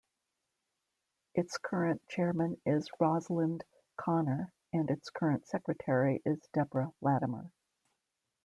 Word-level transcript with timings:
Its 1.35 1.59
current 1.59 2.01
chairman 2.07 2.59
is 2.65 2.89
Rosalind 2.99 3.63
Connor 3.97 4.51
and 4.73 4.89
its 4.89 5.11
current 5.11 5.45
secretary 5.45 6.23
is 6.25 6.47
Deborah 6.53 6.91
Latimer. 7.01 7.51